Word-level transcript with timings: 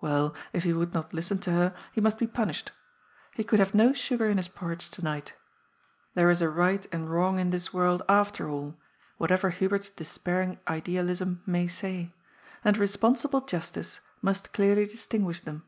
Well, 0.00 0.32
if 0.52 0.62
he 0.62 0.72
would 0.72 0.94
not 0.94 1.12
listen 1.12 1.38
to 1.38 1.50
her, 1.50 1.74
he 1.90 2.00
must 2.00 2.20
be 2.20 2.28
punished. 2.28 2.70
He 3.34 3.42
could 3.42 3.58
have 3.58 3.74
no 3.74 3.92
sugar 3.92 4.28
in 4.28 4.36
his 4.36 4.46
porridge 4.46 4.88
to 4.92 5.02
night 5.02 5.34
There 6.14 6.30
is 6.30 6.40
a 6.40 6.48
right 6.48 6.86
and 6.92 7.10
wrong 7.10 7.40
in 7.40 7.50
this 7.50 7.72
world, 7.74 8.04
after 8.08 8.48
all, 8.48 8.76
whatever 9.16 9.50
Hubert's 9.50 9.90
despairing 9.90 10.60
idealism 10.68 11.42
may 11.46 11.66
say, 11.66 12.14
and 12.64 12.78
responsible 12.78 13.40
Justice 13.40 13.98
must 14.22 14.52
clearly 14.52 14.86
distinguish 14.86 15.40
them. 15.40 15.64